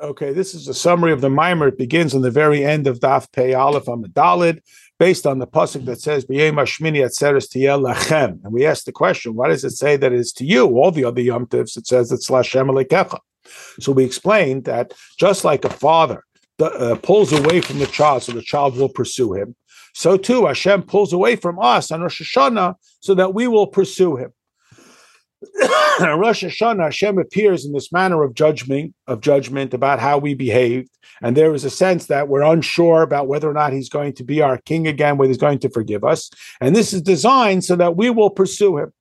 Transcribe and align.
Okay, 0.00 0.32
this 0.32 0.54
is 0.54 0.68
a 0.68 0.74
summary 0.74 1.10
of 1.10 1.20
the 1.20 1.28
Maimer. 1.28 1.68
It 1.68 1.78
begins 1.78 2.14
on 2.14 2.22
the 2.22 2.30
very 2.30 2.64
end 2.64 2.86
of 2.86 3.00
Daf 3.00 3.32
Pei 3.32 3.52
Aleph 3.54 3.86
Amidalid, 3.86 4.60
based 4.96 5.26
on 5.26 5.40
the 5.40 5.46
pasuk 5.46 5.86
that 5.86 6.00
says 6.00 6.24
"B'yem 6.24 6.54
Hashmini 6.54 7.04
Atzeres 7.04 7.48
Tiyel 7.48 7.82
Lachem." 7.82 8.38
And 8.44 8.52
we 8.52 8.64
ask 8.64 8.84
the 8.84 8.92
question, 8.92 9.34
why 9.34 9.48
does 9.48 9.64
it 9.64 9.70
say 9.70 9.96
that 9.96 10.12
it 10.12 10.18
is 10.18 10.32
to 10.34 10.44
you? 10.44 10.66
All 10.66 10.92
the 10.92 11.04
other 11.04 11.20
Yom 11.20 11.46
Tivs, 11.46 11.76
it 11.76 11.88
says 11.88 12.12
it's 12.12 12.30
Lashem 12.30 12.70
Alekecha. 12.70 13.18
So 13.80 13.90
we 13.90 14.04
explained 14.04 14.66
that 14.66 14.92
just 15.18 15.44
like 15.44 15.64
a 15.64 15.70
father 15.70 16.22
uh, 16.60 16.96
pulls 17.02 17.32
away 17.32 17.60
from 17.60 17.80
the 17.80 17.86
child, 17.86 18.22
so 18.22 18.32
the 18.32 18.42
child 18.42 18.76
will 18.76 18.90
pursue 18.90 19.32
him. 19.32 19.56
So 19.94 20.16
too, 20.16 20.46
Hashem 20.46 20.82
pulls 20.82 21.12
away 21.12 21.34
from 21.34 21.58
us 21.58 21.90
on 21.90 22.02
Rosh 22.02 22.22
Hashanah, 22.22 22.76
so 23.00 23.14
that 23.14 23.34
we 23.34 23.48
will 23.48 23.66
pursue 23.66 24.14
him. 24.16 24.32
Rosh 26.00 26.42
Hashanah, 26.44 26.84
Hashem 26.84 27.18
appears 27.18 27.64
in 27.64 27.72
this 27.72 27.92
manner 27.92 28.22
of 28.22 28.34
judgment, 28.34 28.94
of 29.06 29.20
judgment 29.20 29.72
about 29.72 30.00
how 30.00 30.18
we 30.18 30.34
behaved, 30.34 30.90
and 31.22 31.36
there 31.36 31.54
is 31.54 31.64
a 31.64 31.70
sense 31.70 32.06
that 32.06 32.28
we're 32.28 32.42
unsure 32.42 33.02
about 33.02 33.28
whether 33.28 33.48
or 33.48 33.54
not 33.54 33.72
He's 33.72 33.88
going 33.88 34.14
to 34.14 34.24
be 34.24 34.42
our 34.42 34.58
King 34.58 34.88
again, 34.88 35.16
whether 35.16 35.28
He's 35.28 35.38
going 35.38 35.60
to 35.60 35.70
forgive 35.70 36.04
us, 36.04 36.30
and 36.60 36.74
this 36.74 36.92
is 36.92 37.02
designed 37.02 37.64
so 37.64 37.76
that 37.76 37.96
we 37.96 38.10
will 38.10 38.30
pursue 38.30 38.78
Him. 38.78 38.92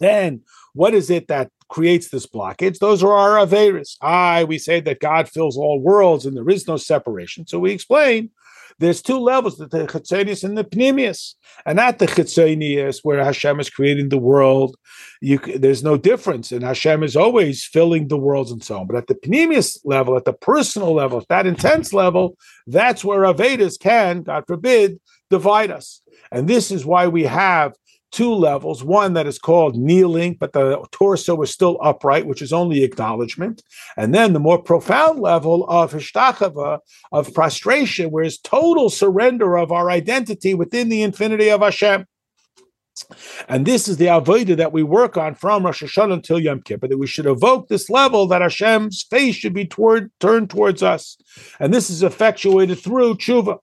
Then, 0.00 0.42
what 0.74 0.94
is 0.94 1.10
it 1.10 1.28
that 1.28 1.50
creates 1.72 2.10
this 2.10 2.26
blockage? 2.26 2.78
Those 2.78 3.02
are 3.02 3.12
our 3.12 3.46
averis. 3.46 3.96
I 4.02 4.44
we 4.44 4.58
say 4.58 4.80
that 4.80 5.00
God 5.00 5.28
fills 5.28 5.56
all 5.56 5.80
worlds, 5.80 6.26
and 6.26 6.36
there 6.36 6.50
is 6.50 6.68
no 6.68 6.76
separation. 6.76 7.46
So 7.46 7.58
we 7.58 7.72
explain 7.72 8.30
there's 8.78 9.00
two 9.00 9.18
levels, 9.18 9.58
the 9.58 9.66
Chitzonius 9.68 10.44
and 10.44 10.56
the 10.56 10.64
Pnimius. 10.64 11.34
And 11.64 11.78
at 11.78 11.98
the 11.98 12.06
Chitzonius, 12.06 13.00
where 13.02 13.22
Hashem 13.24 13.60
is 13.60 13.70
creating 13.70 14.08
the 14.08 14.18
world, 14.18 14.76
you, 15.20 15.38
there's 15.38 15.82
no 15.82 15.96
difference. 15.96 16.52
And 16.52 16.64
Hashem 16.64 17.02
is 17.02 17.16
always 17.16 17.64
filling 17.64 18.08
the 18.08 18.18
worlds 18.18 18.50
and 18.50 18.62
so 18.62 18.80
on. 18.80 18.86
But 18.86 18.96
at 18.96 19.06
the 19.06 19.14
Pnimius 19.14 19.78
level, 19.84 20.16
at 20.16 20.24
the 20.24 20.32
personal 20.32 20.92
level, 20.94 21.18
at 21.18 21.28
that 21.28 21.46
intense 21.46 21.92
level, 21.92 22.36
that's 22.66 23.04
where 23.04 23.20
Avedas 23.20 23.78
can, 23.78 24.22
God 24.22 24.44
forbid, 24.46 25.00
divide 25.30 25.70
us. 25.70 26.00
And 26.30 26.48
this 26.48 26.70
is 26.70 26.84
why 26.84 27.06
we 27.08 27.24
have 27.24 27.74
two 28.12 28.32
levels 28.32 28.84
one 28.84 29.14
that 29.14 29.26
is 29.26 29.38
called 29.38 29.76
kneeling, 29.76 30.34
but 30.38 30.52
the 30.52 30.84
torso 30.92 31.40
is 31.42 31.50
still 31.50 31.78
upright, 31.82 32.26
which 32.26 32.42
is 32.42 32.52
only 32.52 32.84
acknowledgement. 32.84 33.62
And 33.96 34.14
then 34.14 34.34
the 34.34 34.40
more 34.40 34.62
profound 34.62 35.18
level 35.18 35.64
of 35.68 35.92
hishtachava, 35.92 36.80
of 37.10 37.34
prostration, 37.34 38.10
where 38.10 38.24
is 38.24 38.38
total 38.38 38.90
surrender 38.90 39.56
of 39.56 39.72
our 39.72 39.90
identity 39.90 40.54
within 40.54 40.88
the 40.88 41.02
infinity 41.02 41.50
of 41.50 41.62
Hashem. 41.62 42.06
And 43.48 43.64
this 43.64 43.88
is 43.88 43.96
the 43.96 44.06
avodah 44.06 44.56
that 44.56 44.72
we 44.72 44.82
work 44.82 45.16
on 45.16 45.34
from 45.34 45.64
Rosh 45.64 45.82
Hashanah 45.82 46.12
until 46.12 46.38
Yom 46.38 46.60
Kippur, 46.60 46.88
that 46.88 46.98
we 46.98 47.06
should 47.06 47.24
evoke 47.24 47.68
this 47.68 47.88
level 47.88 48.26
that 48.26 48.42
Hashem's 48.42 49.06
face 49.10 49.34
should 49.34 49.54
be 49.54 49.66
toward, 49.66 50.10
turned 50.20 50.50
towards 50.50 50.82
us. 50.82 51.16
And 51.58 51.72
this 51.72 51.88
is 51.88 52.02
effectuated 52.02 52.78
through 52.78 53.14
tshuva. 53.14 53.58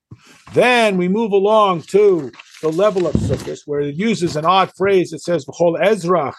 Then 0.54 0.98
we 0.98 1.08
move 1.08 1.32
along 1.32 1.84
to 1.84 2.32
the 2.62 2.72
level 2.72 3.08
of 3.08 3.14
Sukkot, 3.16 3.60
where 3.66 3.82
it 3.82 3.96
uses 3.96 4.36
an 4.36 4.46
odd 4.46 4.72
phrase. 4.76 5.14
It 5.14 5.22
says 5.22 5.46
"V'chol 5.46 5.80
Ezrach 5.82 6.36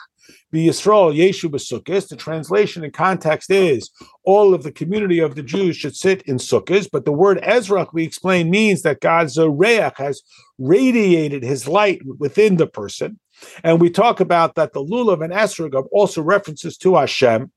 be 0.50 0.66
Yisrael 0.66 1.14
Yeshu 1.16 1.50
b'Sukkot." 1.50 2.08
The 2.08 2.16
translation 2.16 2.84
in 2.84 2.90
context 2.90 3.50
is 3.50 3.90
all 4.24 4.54
of 4.54 4.62
the 4.62 4.72
community 4.72 5.18
of 5.18 5.34
the 5.34 5.42
Jews 5.42 5.76
should 5.76 5.96
sit 5.96 6.22
in 6.22 6.36
Sukkot. 6.36 6.88
But 6.92 7.04
the 7.04 7.12
word 7.12 7.40
Ezrach, 7.42 7.88
we 7.92 8.04
explain, 8.04 8.50
means 8.50 8.82
that 8.82 9.00
God's 9.00 9.36
Zoreach 9.36 9.96
has 9.96 10.22
radiated 10.58 11.42
His 11.42 11.66
light 11.66 12.00
within 12.18 12.56
the 12.56 12.66
person. 12.66 13.18
And 13.64 13.80
we 13.80 13.90
talk 13.90 14.20
about 14.20 14.54
that 14.56 14.72
the 14.72 14.84
lulav 14.84 15.24
and 15.24 15.32
esrog 15.32 15.86
also 15.92 16.20
references 16.22 16.76
to 16.78 16.96
Hashem 16.96 17.50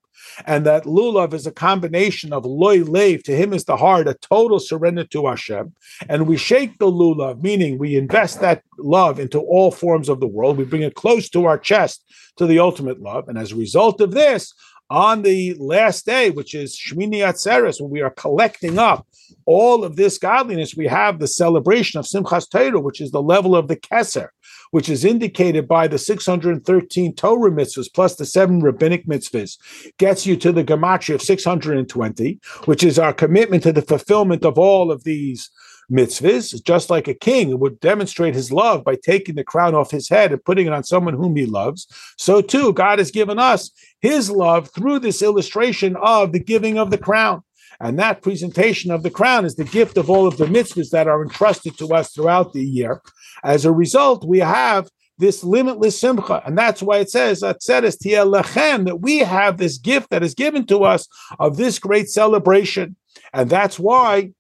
and 0.46 0.66
that 0.66 0.84
lulav 0.84 1.34
is 1.34 1.48
a 1.48 1.52
combination 1.52 2.34
of 2.34 2.46
loy 2.46 2.84
lev, 2.84 3.24
to 3.24 3.36
him 3.36 3.54
is 3.54 3.66
the 3.66 3.78
heart, 3.78 4.08
a 4.08 4.14
total 4.16 4.60
surrender 4.60 5.04
to 5.06 5.28
Hashem. 5.28 5.74
And 6.10 6.28
we 6.28 6.38
shake 6.38 6.78
the 6.78 6.92
lulav, 6.92 7.42
meaning 7.42 7.78
we 7.78 7.96
invest 7.96 8.42
that 8.42 8.64
love 8.78 9.20
into 9.20 9.40
all 9.40 9.72
forms 9.72 10.10
of 10.10 10.20
the 10.20 10.28
world. 10.28 10.58
We 10.58 10.66
bring 10.66 10.82
it 10.82 10.96
close 10.96 11.30
to 11.30 11.46
our 11.46 11.58
chest, 11.58 12.04
to 12.38 12.46
the 12.46 12.60
ultimate 12.60 13.02
love. 13.02 13.30
And 13.30 13.38
as 13.38 13.52
a 13.52 13.56
result 13.58 14.02
of 14.02 14.12
this, 14.12 14.54
on 14.94 15.24
the 15.24 15.56
last 15.56 16.06
day, 16.06 16.30
which 16.30 16.54
is 16.54 16.78
Shmini 16.78 17.26
Atzeres, 17.28 17.82
when 17.82 17.90
we 17.90 18.02
are 18.02 18.12
collecting 18.12 18.78
up 18.78 19.08
all 19.48 19.84
of 19.84 19.96
this 19.96 20.20
godliness, 20.20 20.76
we 20.76 20.86
have 20.86 21.18
the 21.18 21.28
celebration 21.28 22.00
of 22.00 22.06
Simchas 22.06 22.48
Torah, 22.48 22.80
which 22.80 23.02
is 23.02 23.10
the 23.10 23.22
level 23.22 23.56
of 23.56 23.68
the 23.68 23.76
Keser, 23.76 24.28
which 24.70 24.90
is 24.90 25.04
indicated 25.04 25.68
by 25.68 25.88
the 25.88 25.98
613 25.98 27.16
Torah 27.16 27.52
mitzvahs 27.52 27.92
plus 27.92 28.18
the 28.18 28.26
seven 28.26 28.60
rabbinic 28.60 29.08
mitzvahs, 29.08 29.58
gets 29.98 30.28
you 30.28 30.38
to 30.38 30.52
the 30.52 30.64
gematria 30.64 31.16
of 31.16 31.24
620, 31.24 32.40
which 32.66 32.84
is 32.84 33.00
our 33.00 33.14
commitment 33.14 33.64
to 33.64 33.74
the 33.74 33.82
fulfillment 33.82 34.46
of 34.46 34.60
all 34.60 34.92
of 34.92 35.04
these 35.06 35.50
mitzvahs, 35.92 36.64
just 36.64 36.90
like 36.90 37.08
a 37.08 37.14
king 37.14 37.60
would 37.60 37.80
demonstrate 37.80 38.34
his 38.34 38.52
love 38.52 38.84
by 38.84 38.96
taking 38.96 39.36
the 39.36 39.44
crown 39.44 39.76
off 39.76 39.92
his 39.92 40.10
head 40.10 40.32
and 40.32 40.44
putting 40.44 40.68
it 40.68 40.74
on 40.74 40.84
someone 40.84 41.14
whom 41.14 41.36
he 41.36 41.46
loves. 41.46 41.88
So 42.18 42.42
too, 42.42 42.74
God 42.74 43.00
has 43.00 43.12
given 43.12 43.40
us 43.40 43.72
his 44.02 44.30
love 44.30 44.70
through 44.70 45.00
this 45.00 45.22
illustration 45.22 45.96
of 45.98 46.32
the 46.32 46.40
giving 46.40 46.78
of 46.78 46.92
the 46.92 46.98
crown. 46.98 47.44
And 47.80 47.98
that 48.00 48.22
presentation 48.22 48.92
of 48.92 49.04
the 49.04 49.10
crown 49.10 49.46
is 49.46 49.56
the 49.56 49.64
gift 49.64 49.98
of 49.98 50.10
all 50.10 50.28
of 50.28 50.38
the 50.38 50.46
mitzvahs 50.46 50.92
that 50.92 51.08
are 51.08 51.22
entrusted 51.22 51.78
to 51.80 51.94
us 51.94 52.12
throughout 52.14 52.54
the 52.54 52.64
year. 52.64 53.02
As 53.44 53.66
a 53.66 53.72
result, 53.72 54.24
we 54.26 54.40
have 54.40 54.90
this 55.18 55.44
limitless 55.44 56.00
simcha. 56.00 56.42
And 56.46 56.58
that's 56.58 56.82
why 56.82 56.98
it 56.98 57.10
says, 57.10 57.42
that 57.42 59.00
we 59.02 59.20
have 59.20 59.58
this 59.58 59.78
gift 59.78 60.10
that 60.10 60.24
is 60.24 60.34
given 60.34 60.66
to 60.68 60.84
us 60.84 61.08
of 61.40 61.58
this 61.58 61.80
great 61.80 62.10
celebration. 62.10 62.96
And 63.34 63.50
that's 63.50 63.80
why 63.80 64.32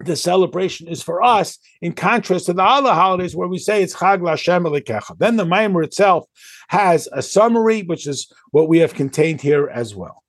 the 0.00 0.16
celebration 0.16 0.86
is 0.88 1.02
for 1.02 1.22
us, 1.22 1.58
in 1.82 1.92
contrast 1.92 2.46
to 2.46 2.52
the 2.52 2.62
other 2.62 2.92
holidays 2.92 3.34
where 3.34 3.48
we 3.48 3.58
say 3.58 3.82
it's 3.82 3.96
Chag 3.96 4.20
Lashem 4.20 5.18
Then 5.18 5.36
the 5.36 5.44
Maimer 5.44 5.84
itself 5.84 6.26
has 6.68 7.08
a 7.12 7.22
summary, 7.22 7.82
which 7.82 8.06
is 8.06 8.32
what 8.50 8.68
we 8.68 8.78
have 8.78 8.94
contained 8.94 9.40
here 9.40 9.68
as 9.68 9.94
well. 9.94 10.22